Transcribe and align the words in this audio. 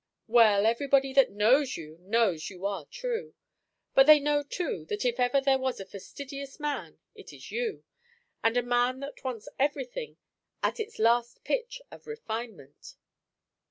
"Well, 0.25 0.65
everybody 0.65 1.13
that 1.13 1.29
knows 1.29 1.77
you 1.77 1.99
knows 2.01 2.49
you 2.49 2.65
are 2.65 2.85
true; 2.87 3.35
but 3.93 4.07
they 4.07 4.19
know, 4.19 4.41
too, 4.41 4.83
that 4.89 5.05
if 5.05 5.19
ever 5.19 5.39
there 5.39 5.59
was 5.59 5.79
a 5.79 5.85
fastidious 5.85 6.59
man, 6.59 6.97
it 7.13 7.31
is 7.31 7.51
you; 7.51 7.83
and 8.43 8.57
a 8.57 8.63
man 8.63 8.99
that 9.01 9.23
wants 9.23 9.47
everything 9.59 10.17
at 10.63 10.79
its 10.79 10.97
last 10.97 11.43
pitch 11.43 11.83
of 11.91 12.07
refinement." 12.07 12.95